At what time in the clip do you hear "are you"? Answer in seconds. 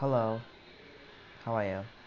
1.56-1.99